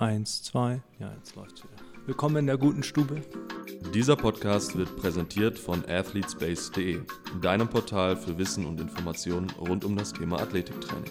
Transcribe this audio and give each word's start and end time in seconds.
Eins, 0.00 0.42
zwei. 0.42 0.80
Ja, 0.98 1.12
jetzt 1.18 1.36
läuft's 1.36 1.62
wieder. 1.62 2.06
Willkommen 2.06 2.36
in 2.36 2.46
der 2.46 2.56
guten 2.56 2.82
Stube. 2.82 3.20
Dieser 3.92 4.16
Podcast 4.16 4.74
wird 4.74 4.96
präsentiert 4.96 5.58
von 5.58 5.84
athletespace.de, 5.86 7.02
deinem 7.42 7.68
Portal 7.68 8.16
für 8.16 8.38
Wissen 8.38 8.64
und 8.64 8.80
Informationen 8.80 9.50
rund 9.60 9.84
um 9.84 9.96
das 9.96 10.14
Thema 10.14 10.40
Athletiktraining. 10.40 11.10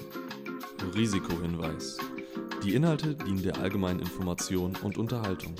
Risikohinweis. 0.95 1.99
Die 2.63 2.73
Inhalte 2.73 3.13
dienen 3.13 3.43
der 3.43 3.59
allgemeinen 3.59 3.99
Information 3.99 4.75
und 4.81 4.97
Unterhaltung. 4.97 5.53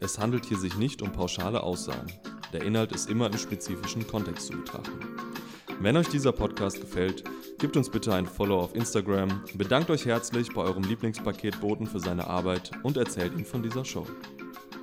Es 0.00 0.18
handelt 0.18 0.44
hier 0.44 0.58
sich 0.58 0.76
nicht 0.76 1.02
um 1.02 1.12
pauschale 1.12 1.62
Aussagen. 1.62 2.12
Der 2.52 2.64
Inhalt 2.64 2.90
ist 2.90 3.08
immer 3.08 3.28
im 3.28 3.38
spezifischen 3.38 4.08
Kontext 4.08 4.48
zu 4.48 4.54
betrachten. 4.54 4.98
Wenn 5.80 5.96
euch 5.96 6.08
dieser 6.08 6.32
Podcast 6.32 6.80
gefällt, 6.80 7.22
gebt 7.62 7.76
uns 7.76 7.90
bitte 7.90 8.12
ein 8.12 8.26
Follow 8.26 8.58
auf 8.58 8.74
Instagram, 8.74 9.44
bedankt 9.54 9.88
euch 9.88 10.04
herzlich 10.04 10.52
bei 10.52 10.62
eurem 10.62 10.82
Lieblingspaketboten 10.82 11.86
für 11.86 12.00
seine 12.00 12.26
Arbeit 12.26 12.72
und 12.82 12.96
erzählt 12.96 13.34
ihm 13.38 13.44
von 13.44 13.62
dieser 13.62 13.84
Show. 13.84 14.04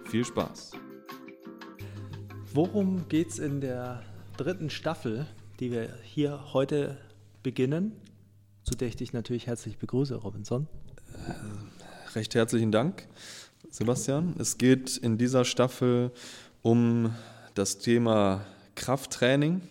Viel 0.06 0.24
Spaß! 0.24 0.72
Worum 2.54 3.10
geht's 3.10 3.38
in 3.38 3.60
der 3.60 4.02
dritten 4.38 4.70
Staffel, 4.70 5.28
die 5.60 5.74
wir 5.74 5.90
hier 6.04 6.54
heute 6.54 6.98
beginnen? 7.44 7.92
Zu 8.64 8.76
der 8.76 8.88
ich 8.88 8.96
dich 8.96 9.12
natürlich 9.12 9.48
herzlich 9.48 9.78
begrüße, 9.78 10.16
Robinson. 10.16 10.70
Äh, 11.28 12.16
recht 12.16 12.34
herzlichen 12.34 12.72
Dank, 12.72 13.10
Sebastian. 13.70 14.36
Es 14.40 14.58
geht 14.58 14.96
in 14.96 15.18
dieser 15.18 15.44
Staffel 15.44 16.14
um 16.62 17.14
das 17.56 17.80
Thema 17.80 18.46
Krafttraining, 18.76 19.64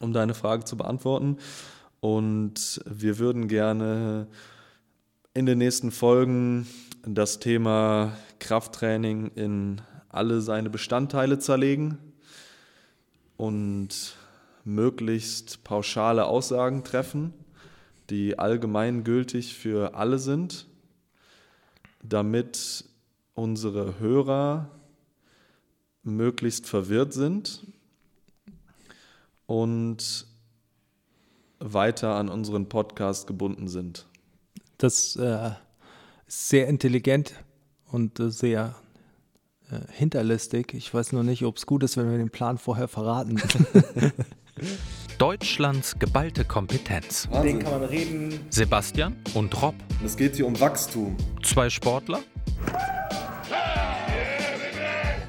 um 0.00 0.14
deine 0.14 0.32
Frage 0.32 0.64
zu 0.64 0.78
beantworten. 0.78 1.36
Und 2.04 2.82
wir 2.84 3.18
würden 3.18 3.48
gerne 3.48 4.26
in 5.32 5.46
den 5.46 5.56
nächsten 5.56 5.90
Folgen 5.90 6.66
das 7.02 7.38
Thema 7.38 8.14
Krafttraining 8.40 9.30
in 9.36 9.80
alle 10.10 10.42
seine 10.42 10.68
Bestandteile 10.68 11.38
zerlegen 11.38 11.96
und 13.38 14.16
möglichst 14.64 15.64
pauschale 15.64 16.26
Aussagen 16.26 16.84
treffen, 16.84 17.32
die 18.10 18.38
allgemeingültig 18.38 19.54
für 19.54 19.94
alle 19.94 20.18
sind, 20.18 20.66
damit 22.02 22.84
unsere 23.32 23.98
Hörer 23.98 24.70
möglichst 26.02 26.66
verwirrt 26.66 27.14
sind 27.14 27.66
und 29.46 30.33
weiter 31.64 32.14
an 32.14 32.28
unseren 32.28 32.68
Podcast 32.68 33.26
gebunden 33.26 33.68
sind. 33.68 34.06
Das 34.78 35.16
äh, 35.16 35.50
ist 36.26 36.48
sehr 36.48 36.68
intelligent 36.68 37.34
und 37.90 38.20
äh, 38.20 38.30
sehr 38.30 38.74
äh, 39.70 39.80
hinterlistig. 39.92 40.74
Ich 40.74 40.92
weiß 40.92 41.12
nur 41.12 41.22
nicht, 41.22 41.44
ob 41.44 41.56
es 41.56 41.66
gut 41.66 41.82
ist, 41.82 41.96
wenn 41.96 42.10
wir 42.10 42.18
den 42.18 42.30
Plan 42.30 42.58
vorher 42.58 42.88
verraten. 42.88 43.40
Deutschlands 45.18 45.98
geballte 45.98 46.44
Kompetenz. 46.44 47.28
Den 47.42 47.60
kann 47.60 47.80
man 47.80 47.88
reden. 47.88 48.40
Sebastian 48.50 49.16
und 49.34 49.60
Rob. 49.62 49.74
Es 50.04 50.16
geht 50.16 50.36
hier 50.36 50.46
um 50.46 50.58
Wachstum. 50.60 51.16
Zwei 51.42 51.70
Sportler. 51.70 52.20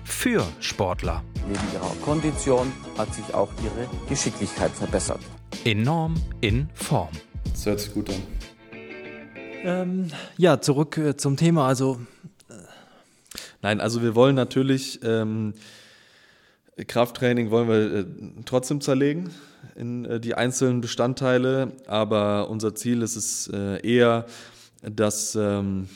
Für 0.04 0.46
Sportler. 0.60 1.24
Neben 1.48 1.60
ihrer 1.74 1.96
Kondition 2.04 2.72
hat 2.98 3.14
sich 3.14 3.32
auch 3.34 3.50
ihre 3.64 3.88
Geschicklichkeit 4.10 4.72
verbessert. 4.72 5.20
Enorm 5.66 6.16
in 6.42 6.70
Form. 6.74 7.10
Das 7.52 7.66
hört 7.66 7.80
sich 7.80 7.94
gut 7.94 8.10
an. 8.10 8.22
Ähm, 9.64 10.08
ja, 10.38 10.62
zurück 10.62 10.98
äh, 10.98 11.18
zum 11.18 11.38
Thema. 11.38 11.68
Also 11.68 12.00
Nein, 13.66 13.82
also 13.82 14.04
wir 14.04 14.14
wollen 14.14 14.36
natürlich 14.36 15.00
ähm, 15.04 15.56
Krafttraining 16.86 17.50
wollen 17.50 17.68
wir 17.68 17.96
äh, 17.96 18.06
trotzdem 18.46 18.80
zerlegen 18.80 19.32
in 19.76 20.06
äh, 20.06 20.20
die 20.20 20.36
einzelnen 20.36 20.82
Bestandteile, 20.82 21.72
aber 21.88 22.48
unser 22.50 22.76
Ziel 22.76 23.02
ist 23.02 23.16
es 23.16 23.48
äh, 23.52 23.80
eher, 23.82 24.28
dass 24.84 25.34
ähm, 25.34 25.90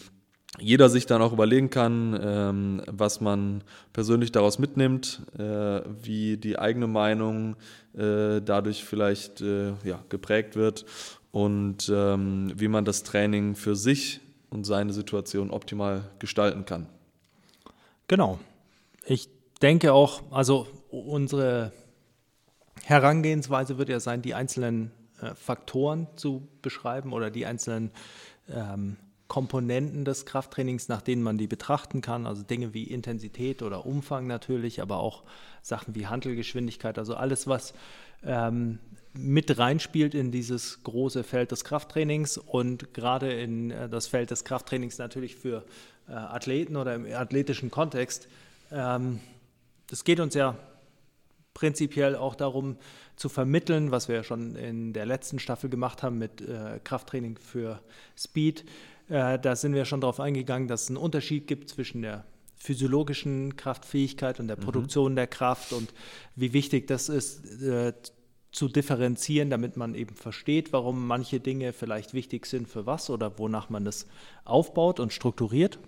jeder 0.60 0.90
sich 0.90 1.06
dann 1.06 1.22
auch 1.22 1.34
überlegen 1.34 1.70
kann, 1.70 2.20
ähm, 2.22 2.82
was 2.88 3.22
man 3.22 3.64
persönlich 3.94 4.32
daraus 4.32 4.60
mitnimmt, 4.60 5.22
äh, 5.38 5.82
wie 6.02 6.38
die 6.38 6.58
eigene 6.60 6.88
Meinung 6.88 7.56
äh, 7.96 8.42
dadurch 8.42 8.84
vielleicht 8.84 9.42
äh, 9.42 9.74
ja, 9.84 10.04
geprägt 10.10 10.56
wird 10.56 10.86
und 11.32 11.92
ähm, 11.94 12.52
wie 12.56 12.68
man 12.68 12.86
das 12.86 13.04
Training 13.04 13.56
für 13.56 13.76
sich 13.76 14.22
und 14.50 14.66
seine 14.66 14.94
Situation 14.94 15.52
optimal 15.52 16.04
gestalten 16.20 16.66
kann. 16.66 16.88
Genau. 18.08 18.40
Ich 19.06 19.30
denke 19.62 19.94
auch, 19.94 20.24
also 20.32 20.68
unsere 20.90 21.72
Herangehensweise 22.84 23.78
wird 23.78 23.90
ja 23.90 24.00
sein, 24.00 24.22
die 24.22 24.34
einzelnen 24.34 24.92
äh, 25.22 25.36
Faktoren 25.36 26.08
zu 26.16 26.48
beschreiben 26.62 27.14
oder 27.14 27.30
die 27.30 27.46
einzelnen 27.46 27.92
ähm, 28.50 28.98
Komponenten 29.30 30.04
des 30.04 30.26
Krafttrainings, 30.26 30.90
nach 30.90 31.02
denen 31.02 31.24
man 31.24 31.38
die 31.38 31.48
betrachten 31.48 32.02
kann. 32.02 32.26
Also 32.26 32.44
Dinge 32.44 32.74
wie 32.74 32.84
Intensität 32.84 33.62
oder 33.62 33.86
Umfang 33.86 34.28
natürlich, 34.28 34.82
aber 34.82 35.00
auch 35.00 35.24
Sachen 35.62 35.96
wie 35.96 36.08
Handelgeschwindigkeit. 36.08 36.98
Also 36.98 37.16
alles, 37.16 37.48
was 37.48 37.74
ähm, 38.24 38.80
mit 39.14 39.58
reinspielt 39.58 40.16
in 40.16 40.32
dieses 40.32 40.84
große 40.84 41.24
Feld 41.24 41.52
des 41.52 41.64
Krafttrainings 41.64 42.38
und 42.38 42.94
gerade 42.94 43.32
in 43.32 43.72
äh, 43.72 43.88
das 43.88 44.08
Feld 44.08 44.32
des 44.32 44.44
Krafttrainings 44.44 44.98
natürlich 44.98 45.36
für 45.36 45.64
äh, 46.08 46.14
Athleten 46.14 46.76
oder 46.76 46.96
im 46.96 47.06
athletischen 47.06 47.70
Kontext. 47.70 48.28
Ähm, 48.72 49.20
es 49.92 50.04
geht 50.04 50.20
uns 50.20 50.34
ja 50.34 50.58
prinzipiell 51.54 52.16
auch 52.16 52.36
darum 52.36 52.78
zu 53.16 53.30
vermitteln, 53.30 53.92
was 53.92 54.08
wir 54.08 54.16
ja 54.16 54.24
schon 54.24 54.56
in 54.56 54.94
der 54.94 55.06
letzten 55.06 55.40
Staffel 55.40 55.70
gemacht 55.70 56.02
haben 56.02 56.18
mit 56.18 56.42
äh, 56.42 56.80
Krafttraining 56.84 57.38
für 57.38 57.80
Speed. 58.18 58.66
Äh, 59.10 59.40
da 59.40 59.56
sind 59.56 59.74
wir 59.74 59.86
schon 59.86 60.02
darauf 60.02 60.20
eingegangen, 60.20 60.68
dass 60.68 60.84
es 60.84 60.88
einen 60.90 60.98
Unterschied 60.98 61.48
gibt 61.48 61.70
zwischen 61.70 62.02
der 62.02 62.26
physiologischen 62.56 63.56
Kraftfähigkeit 63.56 64.40
und 64.40 64.48
der 64.48 64.58
mhm. 64.58 64.62
Produktion 64.62 65.16
der 65.16 65.28
Kraft 65.28 65.74
und 65.74 65.94
wie 66.36 66.54
wichtig 66.54 66.88
das 66.88 67.10
ist, 67.10 67.62
äh, 67.62 67.94
zu 68.52 68.68
differenzieren, 68.68 69.50
damit 69.50 69.78
man 69.78 69.94
eben 69.94 70.16
versteht, 70.16 70.74
warum 70.74 71.06
manche 71.06 71.40
Dinge 71.40 71.72
vielleicht 71.72 72.14
wichtig 72.14 72.46
sind 72.48 72.68
für 72.68 72.86
was 72.86 73.10
oder 73.10 73.38
wonach 73.38 73.70
man 73.70 73.86
das 73.86 74.08
aufbaut 74.44 75.00
und 75.00 75.14
strukturiert. 75.14 75.80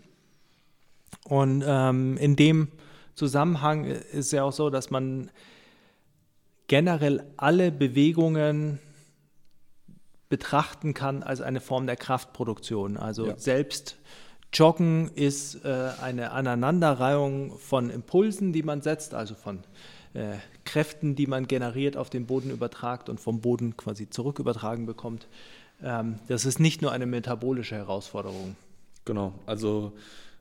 Und 1.26 1.64
ähm, 1.66 2.18
in 2.18 2.36
dem 2.36 2.70
Zusammenhang 3.16 3.86
ist 3.86 4.32
ja 4.32 4.44
auch 4.44 4.54
so, 4.54 4.70
dass 4.70 4.92
man 4.92 5.32
generell 6.68 7.26
alle 7.36 7.72
Bewegungen 7.72 8.80
betrachten 10.32 10.96
kann 10.96 11.22
als 11.22 11.42
eine 11.42 11.60
Form 11.60 11.86
der 11.86 11.98
Kraftproduktion. 11.98 12.98
Also 12.98 13.28
ja. 13.28 13.38
selbst 13.38 13.98
Joggen 14.52 15.12
ist 15.14 15.64
äh, 15.64 15.90
eine 16.02 16.32
Aneinanderreihung 16.32 17.58
von 17.60 17.92
Impulsen, 17.92 18.52
die 18.54 18.64
man 18.64 18.82
setzt, 18.82 19.14
also 19.14 19.36
von 19.36 19.60
äh, 20.14 20.38
Kräften, 20.66 21.16
die 21.16 21.28
man 21.28 21.48
generiert, 21.48 21.96
auf 21.98 22.10
den 22.10 22.26
Boden 22.26 22.50
übertragt 22.50 23.10
und 23.10 23.20
vom 23.20 23.42
Boden 23.42 23.78
quasi 23.78 24.10
zurück 24.10 24.40
übertragen 24.40 24.86
bekommt. 24.86 25.28
Ähm, 25.84 26.20
das 26.28 26.46
ist 26.46 26.60
nicht 26.60 26.82
nur 26.82 26.92
eine 26.92 27.06
metabolische 27.06 27.76
Herausforderung. 27.76 28.56
Genau, 29.06 29.34
also 29.46 29.94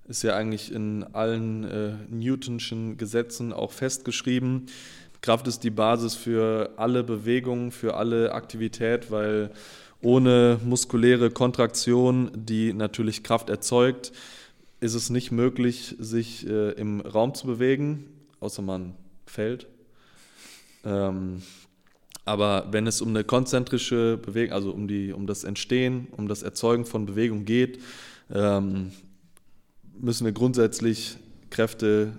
ist 0.09 0.23
ja 0.23 0.37
eigentlich 0.37 0.73
in 0.73 1.05
allen 1.15 1.65
äh, 1.65 1.93
Newtonschen 2.09 2.97
Gesetzen 2.97 3.53
auch 3.53 3.73
festgeschrieben. 3.73 4.67
Kraft 5.21 5.47
ist 5.47 5.65
die 5.65 5.71
Basis 5.71 6.15
für 6.15 6.75
alle 6.77 7.05
Bewegungen, 7.05 7.73
für 7.73 7.95
alle 7.95 8.33
Aktivität, 8.33 9.11
weil 9.11 9.51
ohne 10.03 10.59
muskuläre 10.65 11.31
Kontraktion, 11.31 12.31
die 12.35 12.73
natürlich 12.73 13.23
Kraft 13.23 13.51
erzeugt, 13.51 14.13
ist 14.81 14.95
es 14.95 15.11
nicht 15.11 15.31
möglich, 15.31 15.97
sich 15.99 16.47
äh, 16.47 16.71
im 16.73 17.01
Raum 17.01 17.35
zu 17.35 17.47
bewegen, 17.47 18.07
außer 18.41 18.63
man 18.63 18.95
fällt. 19.27 19.67
Ähm, 20.85 21.43
aber 22.25 22.69
wenn 22.71 22.87
es 22.87 23.03
um 23.03 23.09
eine 23.09 23.25
konzentrische 23.25 24.19
Bewegung, 24.19 24.55
also 24.55 24.71
um, 24.71 24.89
die, 24.89 25.13
um 25.13 25.27
das 25.27 25.45
Entstehen, 25.45 26.09
um 26.13 26.29
das 26.29 26.43
Erzeugen 26.43 26.87
von 26.87 27.05
Bewegung 27.05 27.45
geht, 27.45 27.81
ähm, 28.33 28.93
müssen 29.99 30.25
wir 30.25 30.33
grundsätzlich 30.33 31.19
Kräfte 31.51 32.13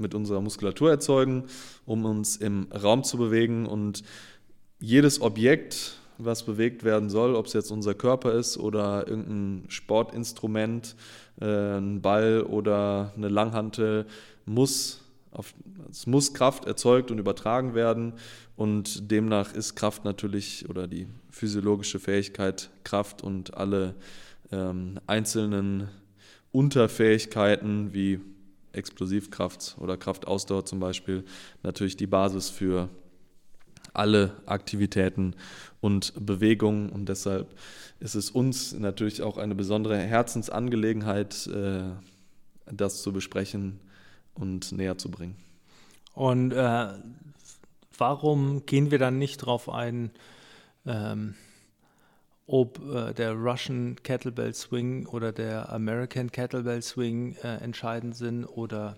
mit 0.00 0.14
unserer 0.14 0.40
Muskulatur 0.40 0.90
erzeugen, 0.90 1.44
um 1.86 2.04
uns 2.04 2.36
im 2.36 2.68
Raum 2.72 3.04
zu 3.04 3.18
bewegen. 3.18 3.66
Und 3.66 4.02
jedes 4.80 5.20
Objekt, 5.20 5.96
was 6.18 6.44
bewegt 6.44 6.84
werden 6.84 7.10
soll, 7.10 7.34
ob 7.34 7.46
es 7.46 7.52
jetzt 7.52 7.70
unser 7.70 7.94
Körper 7.94 8.34
ist 8.34 8.58
oder 8.58 9.06
irgendein 9.06 9.64
Sportinstrument, 9.68 10.96
äh, 11.40 11.78
ein 11.78 12.02
Ball 12.02 12.42
oder 12.42 13.12
eine 13.16 13.28
Langhantel, 13.28 14.06
muss 14.46 15.00
auf, 15.32 15.54
es 15.90 16.06
muss 16.06 16.34
Kraft 16.34 16.64
erzeugt 16.64 17.10
und 17.10 17.18
übertragen 17.18 17.74
werden. 17.74 18.14
Und 18.56 19.10
demnach 19.10 19.54
ist 19.54 19.74
Kraft 19.74 20.04
natürlich 20.04 20.68
oder 20.68 20.86
die 20.86 21.06
physiologische 21.30 21.98
Fähigkeit 21.98 22.70
Kraft 22.84 23.22
und 23.22 23.54
alle 23.54 23.94
ähm, 24.52 24.98
einzelnen 25.06 25.88
Unterfähigkeiten 26.52 27.94
wie 27.94 28.20
Explosivkraft 28.72 29.76
oder 29.78 29.96
Kraftausdauer 29.96 30.64
zum 30.64 30.80
Beispiel 30.80 31.24
natürlich 31.62 31.96
die 31.96 32.06
Basis 32.06 32.50
für 32.50 32.88
alle 33.92 34.36
Aktivitäten 34.46 35.34
und 35.80 36.12
Bewegungen 36.18 36.90
und 36.90 37.08
deshalb 37.08 37.54
ist 37.98 38.14
es 38.14 38.30
uns 38.30 38.72
natürlich 38.72 39.22
auch 39.22 39.36
eine 39.36 39.54
besondere 39.54 39.98
Herzensangelegenheit, 39.98 41.46
äh, 41.48 41.82
das 42.70 43.02
zu 43.02 43.12
besprechen 43.12 43.80
und 44.34 44.72
näher 44.72 44.96
zu 44.96 45.10
bringen. 45.10 45.36
Und 46.14 46.52
äh, 46.52 46.88
warum 47.96 48.64
gehen 48.66 48.90
wir 48.90 48.98
dann 48.98 49.18
nicht 49.18 49.42
darauf 49.42 49.68
ein, 49.68 50.10
ähm, 50.86 51.34
ob 52.50 52.80
äh, 52.92 53.14
der 53.14 53.34
Russian 53.34 53.96
Kettlebell 54.02 54.52
Swing 54.54 55.06
oder 55.06 55.30
der 55.30 55.72
American 55.72 56.32
Kettlebell 56.32 56.82
Swing 56.82 57.36
äh, 57.42 57.58
entscheidend 57.58 58.16
sind 58.16 58.44
oder 58.44 58.96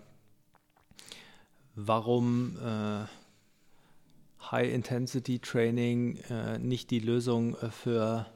warum 1.75 2.56
äh, 2.56 3.04
High 4.50 4.72
Intensity 4.72 5.38
Training 5.38 6.16
äh, 6.31 6.58
nicht 6.58 6.90
die 6.90 6.99
Lösung 6.99 7.56
für 7.70 8.26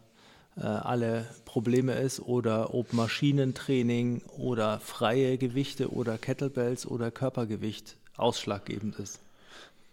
äh, 0.57 0.61
alle 0.61 1.27
Probleme 1.47 1.95
ist 1.95 2.21
oder 2.21 2.75
ob 2.75 2.93
Maschinentraining 2.93 4.23
oder 4.37 4.81
freie 4.81 5.39
Gewichte 5.39 5.93
oder 5.93 6.19
Kettlebells 6.19 6.87
oder 6.87 7.11
Körpergewicht 7.11 7.97
ausschlaggebend 8.17 8.99
ist. 8.99 9.21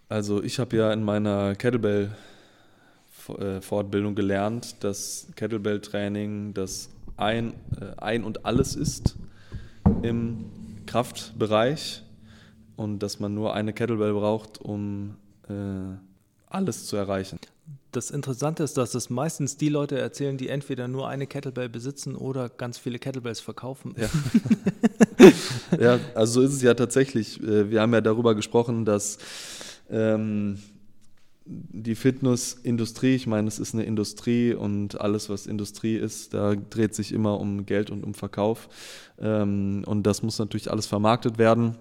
Also 0.10 0.44
ich 0.44 0.60
habe 0.60 0.76
ja 0.76 0.92
in 0.92 1.04
meiner 1.04 1.56
Kettlebell 1.56 2.16
Fortbildung 3.62 4.16
gelernt, 4.16 4.84
dass 4.84 5.28
Kettlebell-Training 5.36 6.54
das 6.54 6.90
ein, 7.18 7.54
äh, 7.80 7.98
ein 7.98 8.24
und 8.24 8.46
alles 8.46 8.76
ist 8.76 9.16
im 10.02 10.46
Kraftbereich 10.86 12.04
und 12.76 13.00
dass 13.00 13.20
man 13.20 13.34
nur 13.34 13.54
eine 13.54 13.74
Kettlebell 13.74 14.14
braucht, 14.14 14.60
um 14.60 15.16
äh, 15.48 15.54
alles 16.48 16.86
zu 16.86 16.96
erreichen. 16.96 17.40
Das 17.92 18.10
Interessante 18.10 18.64
ist, 18.64 18.76
dass 18.76 18.96
es 18.96 19.10
meistens 19.10 19.56
die 19.56 19.70
Leute 19.70 20.00
erzählen, 20.00 20.38
die 20.38 20.50
entweder 20.50 20.88
nur 20.88 21.08
eine 21.08 21.28
Kettlebell 21.28 21.70
besitzen 21.70 22.16
oder 22.16 22.50
ganz 22.50 22.80
viele 22.80 22.98
Kettlebells 22.98 23.40
verkaufen. 23.40 23.96
Ja, 23.98 24.10
ja 25.80 26.00
also 26.16 26.42
so 26.42 26.48
ist 26.48 26.54
es 26.54 26.62
ja 26.64 26.74
tatsächlich. 26.74 27.42
Äh, 27.42 27.70
wir 27.70 27.82
haben 27.82 27.94
ja 27.94 28.02
darüber 28.02 28.34
gesprochen, 28.36 28.84
dass 28.84 29.20
ähm, 29.92 30.58
die 31.46 31.96
Fitnessindustrie, 31.96 33.16
ich 33.16 33.28
meine, 33.28 33.48
es 33.48 33.60
ist 33.60 33.74
eine 33.74 33.84
Industrie 33.84 34.54
und 34.54 35.00
alles, 35.02 35.30
was 35.30 35.46
Industrie 35.48 35.96
ist, 35.96 36.34
da 36.34 36.56
dreht 36.56 36.96
sich 36.96 37.12
immer 37.12 37.40
um 37.40 37.66
Geld 37.66 37.90
und 37.90 38.04
um 38.04 38.14
Verkauf. 38.14 38.70
Ähm, 39.20 39.84
und 39.86 40.04
das 40.04 40.24
muss 40.24 40.40
natürlich 40.40 40.72
alles 40.72 40.86
vermarktet 40.86 41.38
werden. 41.38 41.76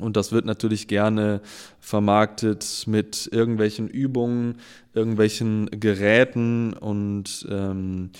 Und 0.00 0.16
das 0.16 0.32
wird 0.32 0.44
natürlich 0.44 0.86
gerne 0.86 1.40
vermarktet 1.80 2.84
mit 2.86 3.28
irgendwelchen 3.32 3.88
Übungen, 3.88 4.58
irgendwelchen 4.94 5.68
Geräten 5.70 6.72
und 6.72 7.46
ähm, 7.50 8.10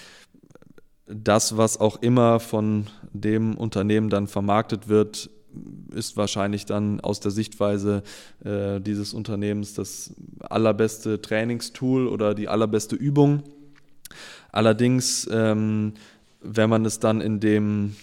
das, 1.07 1.57
was 1.57 1.79
auch 1.79 2.03
immer 2.03 2.41
von 2.41 2.87
dem 3.13 3.57
Unternehmen 3.57 4.11
dann 4.11 4.27
vermarktet 4.27 4.89
wird, 4.89 5.31
ist 5.95 6.17
wahrscheinlich 6.17 6.67
dann 6.67 7.01
aus 7.01 7.21
der 7.21 7.31
Sichtweise 7.31 8.03
äh, 8.45 8.81
dieses 8.81 9.15
Unternehmens 9.15 9.75
das 9.75 10.15
allerbeste 10.41 11.21
Trainingstool 11.21 12.07
oder 12.07 12.35
die 12.35 12.49
allerbeste 12.49 12.97
Übung. 12.97 13.43
Allerdings, 14.53 15.29
ähm, 15.31 15.95
wenn 16.41 16.71
man 16.71 16.85
es 16.85 16.99
dann 17.01 17.21
in 17.21 17.41
dem 17.41 17.97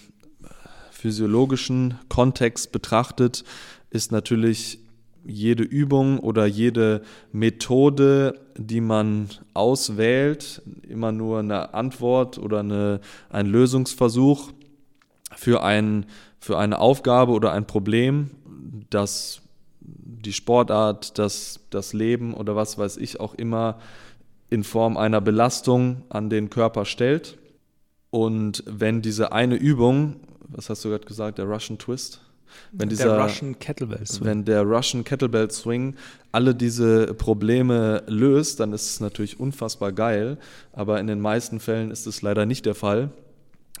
physiologischen 0.90 1.98
Kontext 2.08 2.72
betrachtet, 2.72 3.44
ist 3.90 4.12
natürlich 4.12 4.80
jede 5.24 5.64
Übung 5.64 6.20
oder 6.20 6.46
jede 6.46 7.02
Methode, 7.32 8.40
die 8.56 8.80
man 8.80 9.28
auswählt, 9.54 10.62
immer 10.88 11.12
nur 11.12 11.40
eine 11.40 11.74
Antwort 11.74 12.38
oder 12.38 12.60
eine, 12.60 13.00
ein 13.28 13.46
Lösungsversuch 13.46 14.52
für, 15.34 15.62
ein, 15.62 16.06
für 16.46 16.58
eine 16.58 16.78
Aufgabe 16.78 17.32
oder 17.32 17.50
ein 17.50 17.66
Problem, 17.66 18.30
das 18.88 19.42
die 19.80 20.32
Sportart, 20.32 21.18
das, 21.18 21.60
das 21.70 21.92
Leben 21.92 22.34
oder 22.34 22.54
was 22.54 22.78
weiß 22.78 22.96
ich 22.98 23.18
auch 23.18 23.34
immer 23.34 23.78
in 24.48 24.62
Form 24.62 24.96
einer 24.96 25.20
Belastung 25.20 26.02
an 26.08 26.30
den 26.30 26.48
Körper 26.48 26.84
stellt. 26.84 27.36
Und 28.10 28.62
wenn 28.66 29.02
diese 29.02 29.32
eine 29.32 29.56
Übung, 29.56 30.16
was 30.48 30.70
hast 30.70 30.84
du 30.84 30.90
gerade 30.90 31.04
gesagt, 31.04 31.38
der 31.38 31.46
Russian 31.46 31.78
Twist? 31.78 32.20
Wenn 32.70 32.88
dieser, 32.88 33.16
der 33.16 33.24
Russian 33.24 33.58
Kettlebell 33.58 34.06
Swing. 34.06 34.24
Wenn 34.24 34.44
der 34.44 34.62
Russian 34.62 35.02
Kettlebell 35.02 35.50
Swing 35.50 35.96
alle 36.30 36.54
diese 36.54 37.12
Probleme 37.14 38.04
löst, 38.06 38.60
dann 38.60 38.72
ist 38.72 38.88
es 38.88 39.00
natürlich 39.00 39.40
unfassbar 39.40 39.90
geil. 39.90 40.38
Aber 40.72 41.00
in 41.00 41.08
den 41.08 41.20
meisten 41.20 41.58
Fällen 41.58 41.90
ist 41.90 42.06
es 42.06 42.22
leider 42.22 42.46
nicht 42.46 42.66
der 42.66 42.76
Fall. 42.76 43.10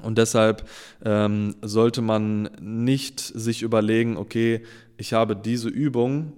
Und 0.02 0.18
deshalb 0.18 0.68
ähm, 1.04 1.56
sollte 1.62 2.02
man 2.02 2.50
nicht 2.60 3.20
sich 3.20 3.62
überlegen, 3.62 4.16
okay, 4.16 4.62
ich 4.96 5.12
habe 5.12 5.36
diese 5.36 5.68
Übung 5.68 6.32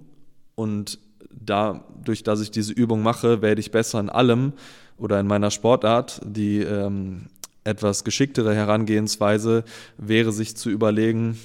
und 0.55 0.99
dadurch, 1.29 2.23
dass 2.23 2.41
ich 2.41 2.51
diese 2.51 2.73
Übung 2.73 3.03
mache, 3.03 3.41
werde 3.41 3.59
ich 3.59 3.71
besser 3.71 3.99
in 3.99 4.09
allem 4.09 4.53
oder 4.97 5.19
in 5.19 5.27
meiner 5.27 5.51
Sportart. 5.51 6.21
Die 6.25 6.59
ähm, 6.59 7.27
etwas 7.63 8.03
geschicktere 8.03 8.55
Herangehensweise 8.55 9.63
wäre, 9.97 10.31
sich 10.31 10.55
zu 10.55 10.69
überlegen, 10.69 11.37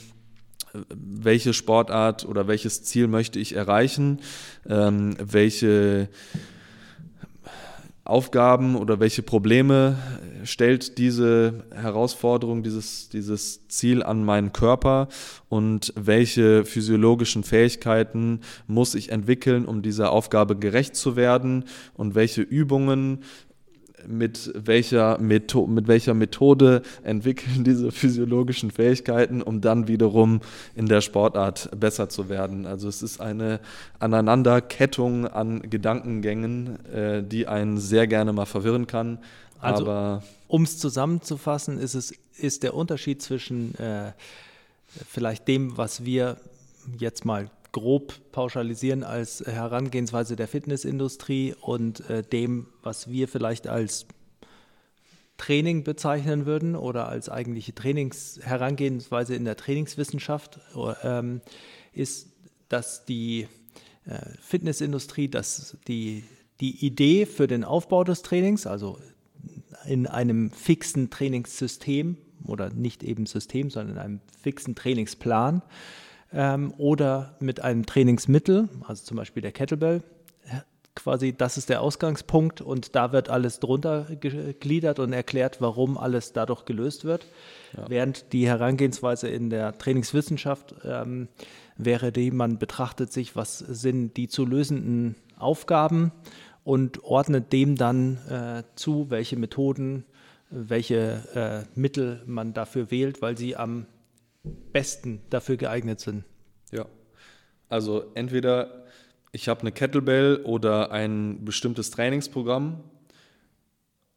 welche 0.88 1.52
Sportart 1.52 2.24
oder 2.24 2.48
welches 2.48 2.82
Ziel 2.82 3.06
möchte 3.06 3.38
ich 3.38 3.54
erreichen, 3.54 4.20
ähm, 4.68 5.16
welche 5.22 6.08
Aufgaben 8.06 8.76
oder 8.76 9.00
welche 9.00 9.22
Probleme 9.22 9.96
stellt 10.44 10.98
diese 10.98 11.64
Herausforderung, 11.74 12.62
dieses, 12.62 13.08
dieses 13.08 13.66
Ziel 13.68 14.02
an 14.02 14.24
meinen 14.24 14.52
Körper? 14.52 15.08
Und 15.48 15.92
welche 15.96 16.66
physiologischen 16.66 17.44
Fähigkeiten 17.44 18.40
muss 18.66 18.94
ich 18.94 19.10
entwickeln, 19.10 19.64
um 19.64 19.80
dieser 19.80 20.12
Aufgabe 20.12 20.56
gerecht 20.56 20.96
zu 20.96 21.16
werden? 21.16 21.64
Und 21.94 22.14
welche 22.14 22.42
Übungen 22.42 23.20
mit 24.08 24.52
welcher, 24.54 25.18
Metho 25.18 25.66
mit 25.66 25.88
welcher 25.88 26.14
Methode 26.14 26.82
entwickeln 27.02 27.64
diese 27.64 27.90
physiologischen 27.92 28.70
Fähigkeiten, 28.70 29.42
um 29.42 29.60
dann 29.60 29.88
wiederum 29.88 30.40
in 30.74 30.86
der 30.86 31.00
Sportart 31.00 31.70
besser 31.78 32.08
zu 32.08 32.28
werden. 32.28 32.66
Also 32.66 32.88
es 32.88 33.02
ist 33.02 33.20
eine 33.20 33.60
Aneinanderkettung 33.98 35.26
an 35.26 35.62
Gedankengängen, 35.68 36.84
äh, 36.86 37.22
die 37.22 37.46
einen 37.46 37.78
sehr 37.78 38.06
gerne 38.06 38.32
mal 38.32 38.46
verwirren 38.46 38.86
kann. 38.86 39.18
Also, 39.60 40.20
um 40.48 40.62
es 40.62 40.78
zusammenzufassen, 40.78 41.78
ist, 41.78 41.94
es, 41.94 42.12
ist 42.36 42.62
der 42.62 42.74
Unterschied 42.74 43.22
zwischen 43.22 43.74
äh, 43.76 44.12
vielleicht 45.08 45.48
dem, 45.48 45.76
was 45.78 46.04
wir 46.04 46.36
jetzt 46.98 47.24
mal 47.24 47.50
grob 47.74 48.14
pauschalisieren 48.30 49.02
als 49.02 49.40
Herangehensweise 49.44 50.36
der 50.36 50.48
Fitnessindustrie 50.48 51.54
und 51.60 52.08
äh, 52.08 52.22
dem, 52.22 52.68
was 52.82 53.10
wir 53.10 53.28
vielleicht 53.28 53.66
als 53.66 54.06
Training 55.36 55.82
bezeichnen 55.82 56.46
würden 56.46 56.76
oder 56.76 57.08
als 57.08 57.28
eigentliche 57.28 57.74
Trainingsherangehensweise 57.74 59.34
in 59.34 59.44
der 59.44 59.56
Trainingswissenschaft, 59.56 60.60
ähm, 61.02 61.40
ist, 61.92 62.28
dass 62.68 63.04
die 63.04 63.48
äh, 64.06 64.20
Fitnessindustrie, 64.40 65.28
dass 65.28 65.76
die, 65.88 66.22
die 66.60 66.86
Idee 66.86 67.26
für 67.26 67.48
den 67.48 67.64
Aufbau 67.64 68.04
des 68.04 68.22
Trainings, 68.22 68.68
also 68.68 68.98
in 69.84 70.06
einem 70.06 70.52
fixen 70.52 71.10
Trainingssystem 71.10 72.18
oder 72.46 72.70
nicht 72.70 73.02
eben 73.02 73.26
System, 73.26 73.68
sondern 73.68 73.96
in 73.96 74.00
einem 74.00 74.20
fixen 74.40 74.76
Trainingsplan, 74.76 75.62
ähm, 76.34 76.74
oder 76.76 77.36
mit 77.40 77.60
einem 77.60 77.86
Trainingsmittel, 77.86 78.68
also 78.86 79.04
zum 79.04 79.16
Beispiel 79.16 79.42
der 79.42 79.52
Kettlebell. 79.52 80.02
Quasi, 80.96 81.34
das 81.36 81.58
ist 81.58 81.70
der 81.70 81.80
Ausgangspunkt 81.80 82.60
und 82.60 82.94
da 82.94 83.10
wird 83.10 83.28
alles 83.28 83.58
drunter 83.58 84.06
gegliedert 84.20 85.00
und 85.00 85.12
erklärt, 85.12 85.60
warum 85.60 85.98
alles 85.98 86.32
dadurch 86.32 86.66
gelöst 86.66 87.04
wird. 87.04 87.26
Ja. 87.76 87.86
Während 87.88 88.32
die 88.32 88.46
Herangehensweise 88.46 89.28
in 89.28 89.50
der 89.50 89.76
Trainingswissenschaft 89.76 90.76
ähm, 90.84 91.26
wäre 91.76 92.12
die, 92.12 92.30
man 92.30 92.58
betrachtet 92.58 93.12
sich, 93.12 93.34
was 93.34 93.58
sind 93.58 94.16
die 94.16 94.28
zu 94.28 94.44
lösenden 94.44 95.16
Aufgaben 95.36 96.12
und 96.62 97.02
ordnet 97.02 97.52
dem 97.52 97.74
dann 97.74 98.18
äh, 98.28 98.62
zu, 98.76 99.10
welche 99.10 99.36
Methoden, 99.36 100.04
welche 100.48 101.66
äh, 101.74 101.78
Mittel 101.78 102.22
man 102.26 102.54
dafür 102.54 102.92
wählt, 102.92 103.20
weil 103.20 103.36
sie 103.36 103.56
am 103.56 103.86
besten 104.72 105.20
dafür 105.30 105.56
geeignet 105.56 106.00
sind. 106.00 106.24
Ja, 106.70 106.86
also 107.68 108.10
entweder 108.14 108.84
ich 109.32 109.48
habe 109.48 109.62
eine 109.62 109.72
Kettlebell 109.72 110.42
oder 110.44 110.92
ein 110.92 111.44
bestimmtes 111.44 111.90
Trainingsprogramm 111.90 112.80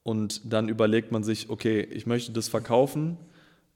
und 0.04 0.42
dann 0.52 0.70
überlegt 0.70 1.12
man 1.12 1.24
sich, 1.24 1.50
okay, 1.50 1.82
ich 1.82 2.06
möchte 2.06 2.32
das 2.32 2.48
verkaufen, 2.50 3.18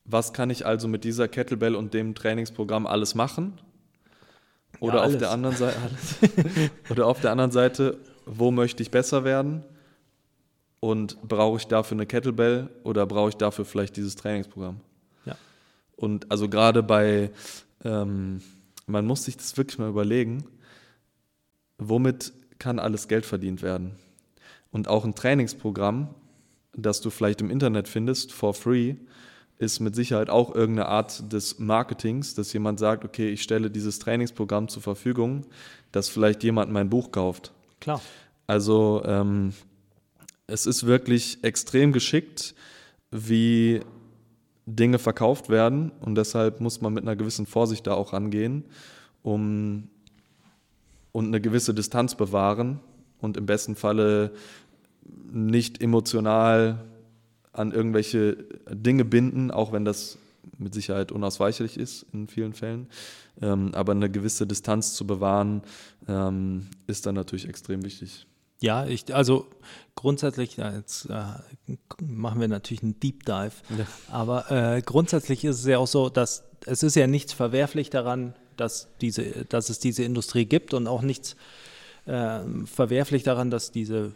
was 0.06 0.34
kann 0.34 0.50
ich 0.50 0.66
also 0.66 0.88
mit 0.88 1.04
dieser 1.04 1.28
Kettlebell 1.28 1.76
und 1.76 1.94
dem 1.94 2.16
Trainingsprogramm 2.16 2.86
alles 2.88 3.16
machen? 3.16 3.60
Oder 4.80 4.96
Ja, 4.96 5.00
auf 5.02 5.06
alles. 5.08 5.18
der 5.20 5.32
anderen 5.32 5.56
Seite 5.56 5.78
oder 6.90 7.08
auf 7.08 7.22
der 7.22 7.32
anderen 7.32 7.52
Seite, 7.52 7.98
wo 8.26 8.52
möchte 8.52 8.82
ich 8.84 8.92
besser 8.92 9.24
werden? 9.24 9.64
Und 10.80 11.22
brauche 11.22 11.58
ich 11.58 11.68
dafür 11.68 11.96
eine 11.96 12.08
Kettlebell 12.08 12.70
oder 12.84 13.06
brauche 13.06 13.30
ich 13.30 13.36
dafür 13.36 13.66
vielleicht 13.66 13.96
dieses 13.98 14.16
Trainingsprogramm? 14.16 14.80
Und 16.02 16.32
also 16.32 16.50
gerade 16.50 16.82
bei, 16.82 17.30
ähm, 17.84 18.42
man 18.88 19.06
muss 19.06 19.26
sich 19.26 19.38
das 19.38 19.56
wirklich 19.56 19.78
mal 19.78 19.90
überlegen, 19.90 20.44
womit 21.78 22.34
kann 22.58 22.80
alles 22.80 23.08
Geld 23.08 23.26
verdient 23.26 23.62
werden? 23.62 23.92
Und 24.72 24.88
auch 24.88 25.06
ein 25.06 25.14
Trainingsprogramm, 25.14 26.10
das 26.74 27.02
du 27.02 27.10
vielleicht 27.12 27.42
im 27.42 27.52
Internet 27.52 27.88
findest, 27.88 28.32
for 28.32 28.54
free, 28.54 28.96
ist 29.60 29.80
mit 29.80 29.96
Sicherheit 29.96 30.32
auch 30.32 30.56
irgendeine 30.56 30.88
Art 30.88 31.32
des 31.32 31.60
Marketings, 31.60 32.34
dass 32.34 32.52
jemand 32.52 32.80
sagt, 32.80 33.06
okay, 33.06 33.30
ich 33.30 33.44
stelle 33.44 33.70
dieses 33.70 34.00
Trainingsprogramm 34.00 34.70
zur 34.70 34.82
Verfügung, 34.82 35.46
dass 35.92 36.10
vielleicht 36.10 36.44
jemand 36.44 36.72
mein 36.72 36.90
Buch 36.90 37.12
kauft. 37.12 37.52
Klar. 37.80 38.02
Also 38.48 39.04
ähm, 39.06 39.54
es 40.48 40.66
ist 40.66 40.88
wirklich 40.88 41.44
extrem 41.44 41.92
geschickt, 41.94 42.56
wie 43.12 43.82
Dinge 44.66 45.00
verkauft 45.00 45.50
werden 45.50 45.92
und 46.02 46.16
deshalb 46.16 46.62
muss 46.62 46.82
man 46.82 46.94
mit 46.94 47.04
einer 47.04 47.16
gewissen 47.16 47.46
Vorsicht 47.46 47.88
da 47.88 47.94
auch 47.94 48.14
rangehen, 48.14 48.66
um 49.24 49.90
und 51.12 51.28
eine 51.28 51.42
gewisse 51.42 51.74
Distanz 51.74 52.16
bewahren 52.16 52.80
und 53.20 53.38
im 53.38 53.46
besten 53.46 53.76
Falle 53.76 54.32
nicht 55.32 55.82
emotional 55.82 56.86
an 57.54 57.72
irgendwelche 57.72 58.38
Dinge 58.70 59.04
binden, 59.04 59.52
auch 59.52 59.74
wenn 59.74 59.84
das 59.84 60.18
mit 60.58 60.74
Sicherheit 60.74 61.12
unausweichlich 61.12 61.78
ist 61.78 62.06
in 62.14 62.28
vielen 62.28 62.54
Fällen. 62.54 62.88
Ähm, 63.42 63.74
aber 63.74 63.92
eine 63.92 64.10
gewisse 64.10 64.48
Distanz 64.48 64.94
zu 64.94 65.06
bewahren, 65.06 65.64
ähm, 66.08 66.68
ist 66.88 67.06
dann 67.06 67.16
natürlich 67.16 67.48
extrem 67.48 67.84
wichtig. 67.84 68.26
Ja, 68.62 68.86
ich, 68.86 69.14
also 69.14 69.48
grundsätzlich, 69.96 70.58
ja, 70.58 70.72
jetzt 70.72 71.06
äh, 71.06 71.24
machen 72.00 72.40
wir 72.40 72.48
natürlich 72.48 72.84
einen 72.84 73.00
Deep 73.00 73.26
Dive, 73.26 73.54
aber 74.10 74.52
äh, 74.52 74.82
grundsätzlich 74.82 75.44
ist 75.44 75.60
es 75.60 75.66
ja 75.66 75.80
auch 75.80 75.88
so, 75.88 76.10
dass 76.10 76.44
es 76.66 76.84
ist 76.84 76.96
ja 76.96 77.08
nichts 77.08 77.34
verwerflich 77.34 77.90
daran, 77.90 78.36
dass, 78.58 78.88
diese, 79.02 79.46
dass 79.46 79.70
es 79.70 79.80
diese 79.80 80.04
Industrie 80.04 80.46
gibt 80.46 80.76
und 80.76 80.88
auch 80.88 81.02
nichts 81.02 81.36
äh, 82.06 82.42
verwerflich 82.66 83.24
daran, 83.24 83.50
dass 83.50 83.72
diese 83.72 84.14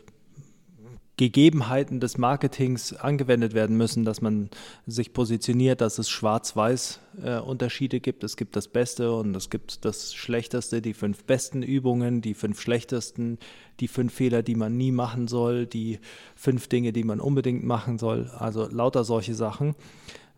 Gegebenheiten 1.18 2.02
des 2.02 2.18
Marketings 2.18 2.94
angewendet 2.94 3.54
werden 3.54 3.78
müssen, 3.78 4.04
dass 4.04 4.22
man 4.22 4.50
sich 4.86 5.14
positioniert, 5.14 5.80
dass 5.80 5.98
es 5.98 6.10
schwarz-weiß 6.10 7.00
äh, 7.24 7.40
Unterschiede 7.40 8.02
gibt. 8.02 8.26
Es 8.26 8.36
gibt 8.36 8.56
das 8.58 8.68
Beste 8.68 9.14
und 9.14 9.34
es 9.36 9.50
gibt 9.50 9.86
das 9.86 10.14
Schlechteste, 10.14 10.82
die 10.82 10.94
fünf 10.94 11.24
besten 11.24 11.64
Übungen, 11.64 12.22
die 12.22 12.34
fünf 12.34 12.60
schlechtesten, 12.60 13.40
die 13.80 13.88
fünf 13.88 14.14
Fehler, 14.14 14.44
die 14.44 14.56
man 14.56 14.76
nie 14.76 14.92
machen 14.92 15.30
soll, 15.30 15.66
die 15.66 16.00
fünf 16.36 16.68
Dinge, 16.68 16.92
die 16.92 17.06
man 17.06 17.22
unbedingt 17.22 17.64
machen 17.64 17.98
soll. 17.98 18.30
Also 18.38 18.68
lauter 18.68 19.06
solche 19.06 19.36
Sachen. 19.36 19.76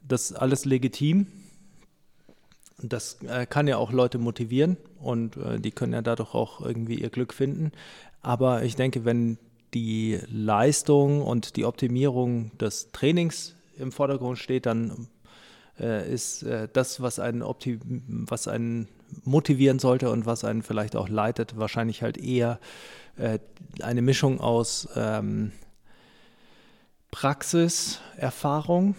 Das 0.07 0.29
ist 0.29 0.38
alles 0.38 0.65
legitim. 0.65 1.25
Das 2.84 3.17
äh, 3.24 3.48
kann 3.48 3.67
ja 3.67 3.77
auch 3.77 3.91
Leute 3.91 4.19
motivieren 4.19 4.77
und 5.00 5.38
äh, 5.38 5.60
die 5.60 5.72
können 5.72 5.93
ja 5.93 6.03
dadurch 6.03 6.36
auch 6.36 6.62
irgendwie 6.62 7.01
ihr 7.01 7.10
Glück 7.10 7.34
finden. 7.34 7.72
Aber 8.22 8.63
ich 8.63 8.75
denke, 8.75 9.03
wenn 9.03 9.39
die 9.74 10.20
Leistung 10.28 11.22
und 11.22 11.56
die 11.56 11.66
Optimierung 11.66 12.58
des 12.58 12.92
Trainings 12.92 13.56
im 13.78 13.92
Vordergrund 13.92 14.38
steht, 14.38 14.66
dann 14.66 15.08
äh, 15.80 16.12
ist 16.12 16.44
äh, 16.44 16.68
das, 16.72 17.02
was 17.02 17.20
einen, 17.20 17.44
was 17.44 18.48
einen 18.48 18.88
motivieren 19.24 19.80
sollte 19.80 20.10
und 20.10 20.26
was 20.26 20.44
einen 20.44 20.64
vielleicht 20.64 20.96
auch 20.96 21.10
leitet, 21.10 21.58
wahrscheinlich 21.58 22.02
halt 22.02 22.18
eher 22.18 22.60
äh, 23.18 23.40
eine 23.82 24.02
Mischung 24.02 24.40
aus 24.40 24.88
ähm, 24.96 25.52
Praxis, 27.12 28.00
Erfahrung, 28.18 28.96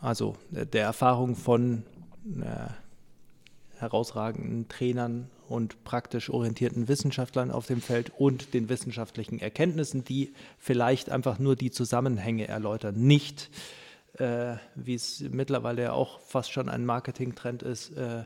also 0.00 0.36
äh, 0.54 0.66
der 0.66 0.84
Erfahrung 0.84 1.36
von 1.36 1.84
äh, 2.40 2.81
herausragenden 3.82 4.68
Trainern 4.68 5.28
und 5.48 5.84
praktisch 5.84 6.30
orientierten 6.30 6.88
Wissenschaftlern 6.88 7.50
auf 7.50 7.66
dem 7.66 7.82
Feld 7.82 8.12
und 8.16 8.54
den 8.54 8.68
wissenschaftlichen 8.68 9.38
Erkenntnissen, 9.38 10.04
die 10.04 10.32
vielleicht 10.58 11.10
einfach 11.10 11.38
nur 11.38 11.56
die 11.56 11.70
Zusammenhänge 11.70 12.48
erläutern, 12.48 12.94
nicht 12.96 13.50
äh, 14.18 14.56
wie 14.74 14.94
es 14.94 15.20
mittlerweile 15.20 15.82
ja 15.82 15.92
auch 15.92 16.20
fast 16.20 16.52
schon 16.52 16.68
ein 16.68 16.84
Marketingtrend 16.84 17.62
ist, 17.62 17.96
äh, 17.96 18.24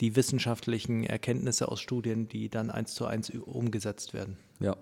die 0.00 0.16
wissenschaftlichen 0.16 1.04
Erkenntnisse 1.04 1.68
aus 1.68 1.80
Studien, 1.80 2.28
die 2.28 2.48
dann 2.48 2.70
eins 2.70 2.94
zu 2.94 3.06
eins 3.06 3.30
umgesetzt 3.30 4.14
werden. 4.14 4.36
Ja, 4.60 4.76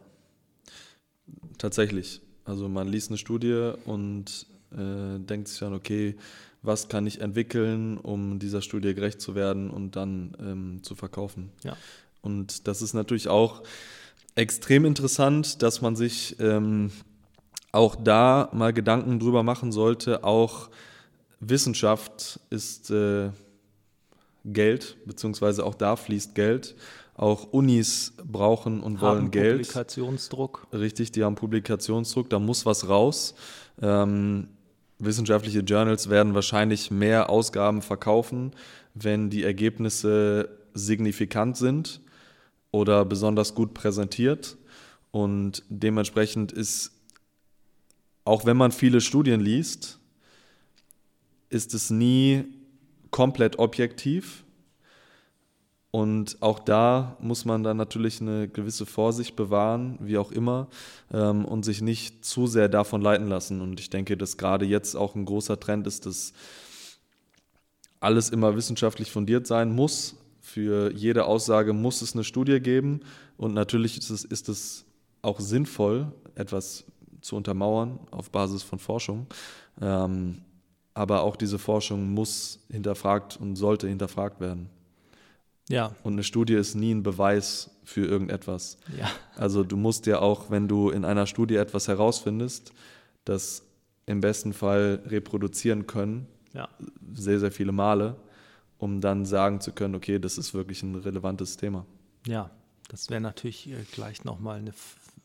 tatsächlich. 1.58 2.20
Also 2.44 2.68
man 2.68 2.88
liest 2.88 3.10
eine 3.10 3.18
Studie 3.18 3.72
und 3.84 4.46
äh, 4.72 5.18
denkt 5.18 5.48
sich 5.48 5.58
dann, 5.58 5.74
okay, 5.74 6.16
was 6.64 6.88
kann 6.88 7.06
ich 7.06 7.20
entwickeln, 7.20 7.98
um 7.98 8.38
dieser 8.38 8.62
Studie 8.62 8.94
gerecht 8.94 9.20
zu 9.20 9.34
werden 9.34 9.70
und 9.70 9.96
dann 9.96 10.36
ähm, 10.40 10.82
zu 10.82 10.94
verkaufen. 10.94 11.50
Ja. 11.62 11.76
Und 12.22 12.66
das 12.66 12.80
ist 12.80 12.94
natürlich 12.94 13.28
auch 13.28 13.62
extrem 14.34 14.84
interessant, 14.86 15.62
dass 15.62 15.82
man 15.82 15.94
sich 15.94 16.36
ähm, 16.40 16.90
auch 17.70 17.96
da 17.96 18.48
mal 18.52 18.72
Gedanken 18.72 19.20
drüber 19.20 19.42
machen 19.42 19.72
sollte. 19.72 20.24
Auch 20.24 20.70
Wissenschaft 21.40 22.40
ist 22.48 22.90
äh, 22.90 23.30
Geld, 24.44 24.96
beziehungsweise 25.04 25.64
auch 25.64 25.74
da 25.74 25.96
fließt 25.96 26.34
Geld. 26.34 26.74
Auch 27.16 27.52
Unis 27.52 28.14
brauchen 28.24 28.80
und 28.80 29.00
wollen 29.00 29.24
Haben 29.24 29.30
Geld. 29.30 29.58
Publikationsdruck. 29.58 30.66
Richtig, 30.72 31.12
die 31.12 31.22
haben 31.22 31.36
Publikationsdruck, 31.36 32.28
da 32.30 32.38
muss 32.38 32.66
was 32.66 32.88
raus. 32.88 33.34
Ähm, 33.80 34.48
wissenschaftliche 35.04 35.60
Journals 35.60 36.08
werden 36.10 36.34
wahrscheinlich 36.34 36.90
mehr 36.90 37.30
Ausgaben 37.30 37.82
verkaufen, 37.82 38.52
wenn 38.94 39.30
die 39.30 39.44
Ergebnisse 39.44 40.48
signifikant 40.74 41.56
sind 41.56 42.00
oder 42.70 43.04
besonders 43.04 43.54
gut 43.54 43.74
präsentiert. 43.74 44.56
Und 45.10 45.62
dementsprechend 45.68 46.52
ist, 46.52 46.92
auch 48.24 48.44
wenn 48.46 48.56
man 48.56 48.72
viele 48.72 49.00
Studien 49.00 49.40
liest, 49.40 49.98
ist 51.50 51.74
es 51.74 51.90
nie 51.90 52.44
komplett 53.10 53.58
objektiv. 53.58 54.43
Und 55.94 56.38
auch 56.42 56.58
da 56.58 57.16
muss 57.20 57.44
man 57.44 57.62
dann 57.62 57.76
natürlich 57.76 58.20
eine 58.20 58.48
gewisse 58.48 58.84
Vorsicht 58.84 59.36
bewahren, 59.36 59.96
wie 60.00 60.18
auch 60.18 60.32
immer, 60.32 60.66
ähm, 61.12 61.44
und 61.44 61.64
sich 61.64 61.82
nicht 61.82 62.24
zu 62.24 62.48
sehr 62.48 62.68
davon 62.68 63.00
leiten 63.00 63.28
lassen. 63.28 63.60
Und 63.60 63.78
ich 63.78 63.90
denke, 63.90 64.16
dass 64.16 64.36
gerade 64.36 64.64
jetzt 64.64 64.96
auch 64.96 65.14
ein 65.14 65.24
großer 65.24 65.60
Trend 65.60 65.86
ist, 65.86 66.04
dass 66.04 66.32
alles 68.00 68.30
immer 68.30 68.56
wissenschaftlich 68.56 69.12
fundiert 69.12 69.46
sein 69.46 69.72
muss. 69.72 70.16
Für 70.40 70.92
jede 70.92 71.26
Aussage 71.26 71.72
muss 71.72 72.02
es 72.02 72.14
eine 72.14 72.24
Studie 72.24 72.58
geben. 72.58 73.02
Und 73.36 73.54
natürlich 73.54 73.96
ist 73.96 74.10
es, 74.10 74.24
ist 74.24 74.48
es 74.48 74.86
auch 75.22 75.38
sinnvoll, 75.38 76.10
etwas 76.34 76.82
zu 77.20 77.36
untermauern 77.36 78.00
auf 78.10 78.32
Basis 78.32 78.64
von 78.64 78.80
Forschung. 78.80 79.28
Ähm, 79.80 80.38
aber 80.92 81.22
auch 81.22 81.36
diese 81.36 81.60
Forschung 81.60 82.10
muss 82.10 82.58
hinterfragt 82.68 83.38
und 83.40 83.54
sollte 83.54 83.86
hinterfragt 83.86 84.40
werden. 84.40 84.73
Ja, 85.68 85.94
Und 86.02 86.14
eine 86.14 86.22
Studie 86.24 86.54
ist 86.54 86.74
nie 86.74 86.92
ein 86.92 87.02
Beweis 87.02 87.70
für 87.84 88.04
irgendetwas. 88.06 88.78
ja, 88.98 89.10
Also 89.36 89.64
du 89.64 89.76
musst 89.76 90.06
ja 90.06 90.18
auch, 90.20 90.50
wenn 90.50 90.68
du 90.68 90.90
in 90.90 91.04
einer 91.04 91.26
Studie 91.26 91.56
etwas 91.56 91.88
herausfindest, 91.88 92.72
das 93.24 93.62
im 94.06 94.20
besten 94.20 94.52
Fall 94.52 95.00
reproduzieren 95.06 95.86
können, 95.86 96.26
ja. 96.52 96.68
sehr, 97.14 97.40
sehr 97.40 97.50
viele 97.50 97.72
Male, 97.72 98.16
um 98.78 99.00
dann 99.00 99.24
sagen 99.24 99.60
zu 99.60 99.72
können, 99.72 99.94
okay, 99.94 100.18
das 100.18 100.36
ist 100.36 100.52
wirklich 100.52 100.82
ein 100.82 100.94
relevantes 100.96 101.56
Thema. 101.56 101.86
Ja, 102.26 102.50
das 102.88 103.08
wäre 103.08 103.20
natürlich 103.22 103.68
äh, 103.70 103.76
gleich 103.92 104.24
nochmal 104.24 104.58
eine, 104.58 104.72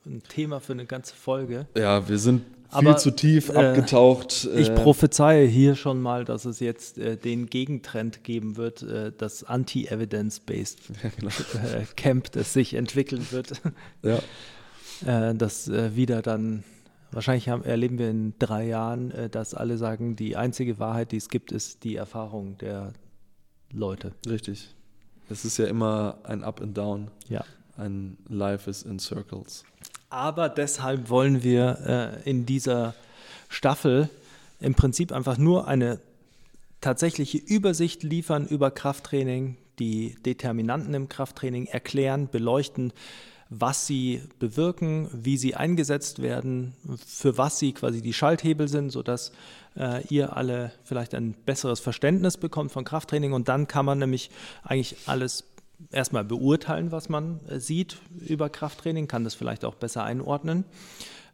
ein 0.06 0.24
Thema 0.24 0.60
für 0.60 0.74
eine 0.74 0.86
ganze 0.86 1.15
Folge. 1.15 1.68
Ja, 1.75 2.08
wir 2.08 2.18
sind 2.18 2.44
viel 2.70 2.88
Aber, 2.88 2.98
zu 2.98 3.12
tief 3.12 3.50
äh, 3.50 3.53
abgetaucht. 3.53 4.48
Ich 4.56 4.70
äh, 4.70 4.75
prophezeie 4.75 5.46
hier 5.46 5.75
schon 5.75 6.01
mal, 6.01 6.24
dass 6.24 6.46
es 6.46 6.60
jetzt 6.60 6.98
äh, 6.98 7.18
den 7.18 7.48
Gegentrend 7.48 8.24
geben 8.24 8.58
wird, 8.58 8.84
äh, 8.84 9.12
das 9.18 9.44
Anti-Evidence-Based 9.44 10.79
genau. 11.18 11.32
äh, 11.63 11.86
Camp, 11.96 12.32
das 12.32 12.53
sich 12.53 12.75
entwickeln 12.75 13.25
wird, 13.32 13.62
ja. 14.03 14.20
äh, 15.29 15.36
das 15.36 15.70
wieder 15.70 16.22
dann, 16.22 16.63
wahrscheinlich 17.12 17.50
haben, 17.50 17.63
erleben 17.63 17.98
wir 17.98 18.10
in 18.10 18.34
drei 18.38 18.68
Jahren, 18.68 19.12
dass 19.32 19.56
alle 19.56 19.77
sagen, 19.77 20.15
die 20.15 20.36
einzige 20.36 20.77
Wahrheit, 20.77 21.12
die 21.12 21.18
es 21.18 21.29
gibt, 21.29 21.51
ist 21.51 21.84
die 21.84 21.96
Erfahrung 21.96 22.58
der 22.60 22.94
Leute. 23.72 24.13
Richtig. 24.27 24.75
Es 25.29 25.46
ist 25.46 25.58
ja 25.58 25.65
immer 25.65 26.20
ein 26.24 26.44
Up 26.44 26.62
and 26.62 26.77
Down. 26.77 27.12
Ja. 27.27 27.44
Ein 27.77 28.18
Life 28.27 28.70
is 28.70 28.84
in 28.84 29.00
Circles. 29.00 29.63
Aber 30.10 30.50
deshalb 30.50 31.10
wollen 31.10 31.44
wir 31.44 32.22
äh, 32.24 32.30
in 32.30 32.46
dieser 32.46 32.96
Staffel 33.48 34.10
im 34.60 34.75
Prinzip 34.75 35.12
einfach 35.12 35.38
nur 35.38 35.68
eine 35.68 36.00
tatsächliche 36.82 37.38
Übersicht 37.38 38.04
liefern 38.04 38.48
über 38.48 38.72
Krafttraining, 38.72 39.58
die 39.80 40.16
Determinanten 40.25 40.94
im 40.94 41.10
Krafttraining 41.10 41.68
erklären, 41.68 42.30
beleuchten, 42.30 42.94
was 43.50 43.88
sie 43.88 44.22
bewirken, 44.38 45.10
wie 45.12 45.38
sie 45.38 45.56
eingesetzt 45.56 46.22
werden, 46.22 46.75
für 47.06 47.38
was 47.38 47.58
sie 47.58 47.74
quasi 47.74 48.01
die 48.01 48.13
Schalthebel 48.13 48.68
sind, 48.68 48.92
sodass 48.92 49.32
äh, 49.75 50.06
ihr 50.08 50.38
alle 50.38 50.72
vielleicht 50.84 51.16
ein 51.16 51.34
besseres 51.34 51.80
Verständnis 51.80 52.38
bekommt 52.38 52.72
von 52.72 52.84
Krafttraining. 52.84 53.34
Und 53.34 53.48
dann 53.48 53.68
kann 53.68 53.86
man 53.86 53.98
nämlich 53.98 54.30
eigentlich 54.63 54.98
alles 55.08 55.42
erstmal 55.91 56.24
beurteilen, 56.24 56.91
was 56.91 57.09
man 57.09 57.39
äh, 57.48 57.59
sieht 57.59 57.98
über 58.27 58.50
Krafttraining, 58.50 59.07
kann 59.07 59.24
das 59.24 59.36
vielleicht 59.36 59.65
auch 59.65 59.75
besser 59.75 60.03
einordnen. 60.03 60.65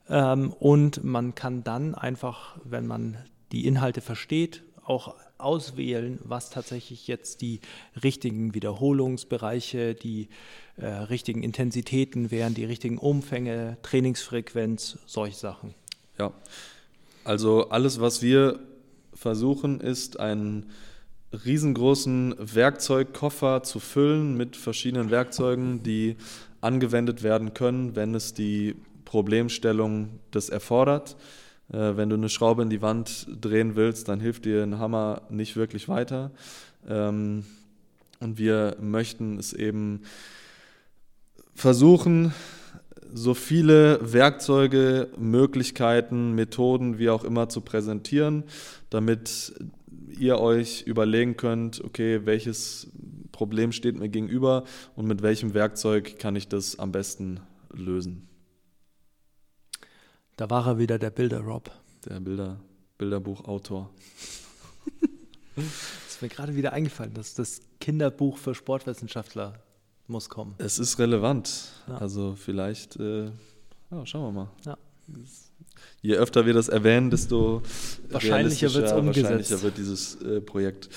Ähm, 0.09 0.53
und 0.53 1.03
man 1.03 1.35
kann 1.35 1.63
dann 1.63 1.95
einfach, 1.95 2.57
wenn 2.63 2.87
man 2.87 3.17
die 3.51 3.65
Inhalte 3.65 4.01
versteht, 4.01 4.63
auch 4.83 5.15
auswählen, 5.37 6.19
was 6.23 6.49
tatsächlich 6.49 7.07
jetzt 7.07 7.41
die 7.41 7.59
richtigen 8.03 8.53
Wiederholungsbereiche, 8.53 9.93
die 9.95 10.29
äh, 10.77 10.85
richtigen 10.85 11.43
Intensitäten 11.43 12.31
wären, 12.31 12.53
die 12.53 12.65
richtigen 12.65 12.97
Umfänge, 12.97 13.77
Trainingsfrequenz, 13.81 14.99
solche 15.05 15.35
Sachen. 15.35 15.73
Ja, 16.17 16.31
also 17.23 17.69
alles, 17.69 17.99
was 17.99 18.21
wir 18.21 18.59
versuchen, 19.13 19.81
ist 19.81 20.19
einen 20.19 20.69
riesengroßen 21.43 22.35
Werkzeugkoffer 22.39 23.63
zu 23.63 23.79
füllen 23.79 24.37
mit 24.37 24.55
verschiedenen 24.55 25.11
Werkzeugen, 25.11 25.83
die 25.83 26.15
angewendet 26.61 27.23
werden 27.23 27.53
können, 27.53 27.95
wenn 27.95 28.15
es 28.15 28.33
die 28.33 28.75
Problemstellung 29.03 30.19
das 30.31 30.49
erfordert. 30.49 31.15
Äh, 31.71 31.97
wenn 31.97 32.09
du 32.09 32.15
eine 32.15 32.29
Schraube 32.29 32.63
in 32.63 32.69
die 32.69 32.81
Wand 32.81 33.27
drehen 33.41 33.75
willst, 33.75 34.07
dann 34.07 34.19
hilft 34.19 34.45
dir 34.45 34.63
ein 34.63 34.79
Hammer 34.79 35.21
nicht 35.29 35.55
wirklich 35.55 35.87
weiter. 35.87 36.31
Ähm, 36.87 37.45
und 38.19 38.37
wir 38.37 38.77
möchten 38.79 39.37
es 39.37 39.53
eben 39.53 40.01
versuchen, 41.53 42.33
so 43.13 43.33
viele 43.33 43.99
Werkzeuge, 44.01 45.09
Möglichkeiten, 45.17 46.33
Methoden, 46.33 46.97
wie 46.97 47.09
auch 47.09 47.23
immer 47.23 47.49
zu 47.49 47.61
präsentieren, 47.61 48.43
damit 48.89 49.53
ihr 50.19 50.39
euch 50.39 50.83
überlegen 50.83 51.37
könnt, 51.37 51.83
okay, 51.83 52.25
welches 52.25 52.91
Problem 53.31 53.71
steht 53.71 53.97
mir 53.97 54.09
gegenüber 54.09 54.63
und 54.95 55.07
mit 55.07 55.21
welchem 55.21 55.53
Werkzeug 55.53 56.17
kann 56.19 56.35
ich 56.35 56.47
das 56.47 56.79
am 56.79 56.91
besten 56.91 57.41
lösen. 57.71 58.27
Da 60.37 60.49
war 60.49 60.67
er 60.67 60.77
wieder, 60.77 60.99
der 60.99 61.11
Bilder-Rob. 61.11 61.71
Der 62.05 62.19
Bilder, 62.19 62.59
Bilderbuchautor. 62.97 63.89
ist 65.55 66.21
mir 66.21 66.29
gerade 66.29 66.55
wieder 66.55 66.73
eingefallen, 66.73 67.13
dass 67.13 67.33
das 67.33 67.61
Kinderbuch 67.79 68.37
für 68.37 68.55
Sportwissenschaftler 68.55 69.59
muss 70.07 70.29
kommen. 70.29 70.55
Es 70.57 70.79
ist 70.79 70.99
relevant. 70.99 71.71
Ja. 71.87 71.97
Also 71.97 72.35
vielleicht, 72.35 72.97
äh, 72.97 73.25
ja, 73.91 74.05
schauen 74.05 74.23
wir 74.23 74.31
mal. 74.31 74.49
Ja. 74.65 74.77
Je 76.01 76.15
öfter 76.15 76.45
wir 76.45 76.53
das 76.53 76.67
erwähnen, 76.67 77.09
desto 77.09 77.61
wahrscheinlicher 78.09 78.73
wird 78.73 78.85
es 78.85 78.91
umgesetzt. 78.91 79.23
Wahrscheinlicher 79.23 79.61
wird 79.63 79.77
dieses 79.77 80.21
äh, 80.21 80.41
Projekt. 80.41 80.89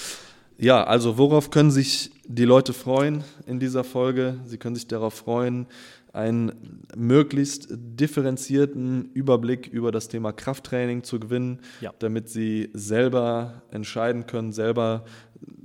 Ja, 0.59 0.85
also 0.85 1.19
worauf 1.19 1.50
können 1.50 1.71
sich 1.71 2.11
die 2.27 2.45
Leute 2.45 2.73
freuen 2.73 3.23
in 3.47 3.61
dieser 3.61 3.85
Folge? 3.85 4.41
Sie 4.45 4.59
können 4.59 4.75
sich 4.75 4.88
darauf 4.88 5.15
freuen, 5.15 5.67
einen 6.12 6.83
möglichst 6.97 7.69
differenzierten 7.71 9.11
Überblick 9.12 9.69
über 9.69 9.93
das 9.93 10.09
Thema 10.09 10.33
Krafttraining 10.33 11.05
zu 11.05 11.21
gewinnen, 11.21 11.61
ja. 11.81 11.95
damit 12.00 12.29
sie 12.29 12.71
selber 12.73 13.62
entscheiden 13.71 14.27
können, 14.27 14.53
selber 14.53 15.05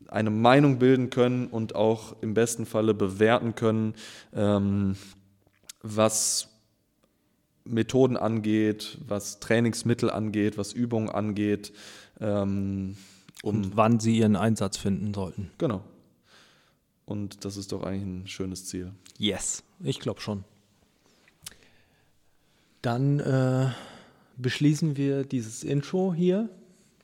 eine 0.09 0.29
Meinung 0.29 0.77
bilden 0.77 1.09
können 1.09 1.47
und 1.47 1.73
auch 1.73 2.15
im 2.21 2.35
besten 2.35 2.67
Falle 2.67 2.93
bewerten 2.93 3.55
können, 3.55 3.95
ähm, 4.31 4.95
was 5.81 6.52
Methoden 7.65 8.17
angeht, 8.17 8.97
was 9.07 9.39
Trainingsmittel 9.39 10.09
angeht, 10.09 10.57
was 10.57 10.73
Übungen 10.73 11.09
angeht. 11.09 11.73
Ähm, 12.19 12.97
um 13.41 13.55
und 13.55 13.77
wann 13.77 13.99
sie 13.99 14.17
ihren 14.17 14.35
Einsatz 14.35 14.77
finden 14.77 15.13
sollten. 15.13 15.51
Genau. 15.57 15.83
Und 17.05 17.43
das 17.43 17.57
ist 17.57 17.71
doch 17.71 17.83
eigentlich 17.83 18.03
ein 18.03 18.27
schönes 18.27 18.65
Ziel. 18.65 18.91
Yes, 19.17 19.63
ich 19.81 19.99
glaube 19.99 20.21
schon. 20.21 20.45
Dann 22.81 23.19
äh, 23.19 23.69
beschließen 24.37 24.97
wir 24.97 25.23
dieses 25.23 25.63
Intro 25.63 26.13
hier 26.13 26.49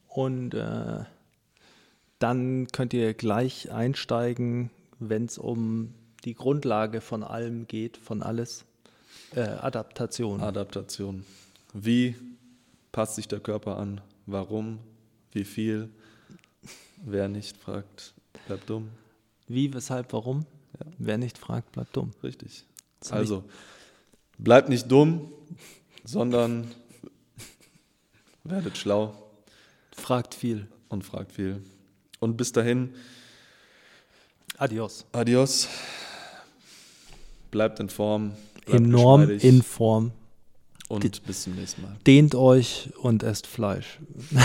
und 0.07 0.53
äh, 0.53 1.03
dann 2.19 2.67
könnt 2.67 2.93
ihr 2.93 3.13
gleich 3.13 3.71
einsteigen, 3.71 4.71
wenn 4.99 5.25
es 5.25 5.37
um 5.37 5.93
die 6.25 6.33
Grundlage 6.33 7.01
von 7.01 7.23
allem 7.23 7.67
geht, 7.67 7.97
von 7.97 8.21
alles. 8.21 8.65
Äh, 9.35 9.41
Adaptation. 9.41 10.41
Adaptation. 10.41 11.25
Wie 11.73 12.15
passt 12.91 13.15
sich 13.15 13.27
der 13.27 13.39
Körper 13.39 13.77
an? 13.77 14.01
Warum? 14.25 14.79
Wie 15.31 15.43
viel? 15.43 15.89
Wer 17.05 17.27
nicht 17.27 17.57
fragt, 17.57 18.13
bleibt 18.47 18.69
dumm. 18.69 18.89
Wie, 19.47 19.73
weshalb, 19.73 20.11
warum? 20.13 20.45
Ja. 20.79 20.91
Wer 20.97 21.17
nicht 21.17 21.37
fragt, 21.37 21.71
bleibt 21.71 21.95
dumm. 21.95 22.11
Richtig. 22.23 22.65
Also, 23.09 23.43
bleibt 24.37 24.69
nicht 24.69 24.91
dumm, 24.91 25.31
sondern 26.03 26.71
werdet 28.43 28.77
schlau. 28.77 29.31
Fragt 29.91 30.33
viel. 30.33 30.67
Und 30.89 31.03
fragt 31.03 31.31
viel. 31.31 31.63
Und 32.19 32.35
bis 32.35 32.51
dahin. 32.51 32.95
Adios. 34.57 35.05
Adios. 35.11 35.67
Bleibt 37.51 37.79
in 37.79 37.89
Form. 37.89 38.33
Bleibt 38.65 38.85
Enorm 38.85 39.29
in 39.29 39.61
Form. 39.63 40.11
Und 40.87 41.23
bis 41.25 41.43
zum 41.43 41.55
nächsten 41.55 41.83
Mal. 41.83 41.95
Dehnt 42.07 42.33
euch 42.33 42.89
und 43.01 43.21
esst 43.23 43.45
Fleisch. 43.45 43.99